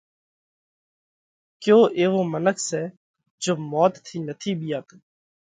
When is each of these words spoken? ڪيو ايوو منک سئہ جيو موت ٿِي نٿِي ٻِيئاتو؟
ڪيو 1.61 1.79
ايوو 1.97 2.21
منک 2.31 2.57
سئہ 2.67 2.81
جيو 3.41 3.53
موت 3.71 3.93
ٿِي 4.05 4.15
نٿِي 4.27 4.51
ٻِيئاتو؟ 4.59 4.95